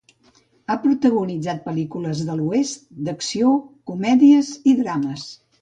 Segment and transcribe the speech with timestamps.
[0.67, 3.55] Ha protagonitzat pel·lícules de l'oest, d'acció,
[3.93, 5.29] comèdies i drames.